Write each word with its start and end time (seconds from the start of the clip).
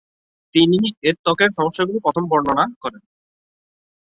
তিনি 0.55 0.77
এর 1.03 1.15
ত্বকের 1.23 1.49
সমস্যাগুলো 1.57 1.97
প্রথম 2.05 2.23
বর্ণনা 2.29 2.65
করেন। 2.83 3.01